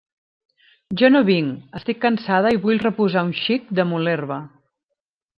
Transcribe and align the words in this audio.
Jo 1.01 1.09
no 1.15 1.19
vinc: 1.25 1.59
estic 1.79 1.99
cansada 2.05 2.53
i 2.55 2.59
vull 2.63 2.81
reposar 2.85 3.23
un 3.27 3.33
xic 3.41 3.69
damunt 3.81 4.05
l'herba. 4.07 4.39